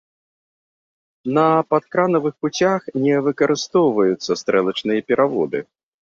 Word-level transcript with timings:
На 1.37 1.41
падкранавых 1.73 2.33
пуцях 2.45 2.81
не 3.03 3.15
выкарыстоўваюцца 3.27 4.31
стрэлачныя 4.41 4.99
пераводы. 5.13 5.59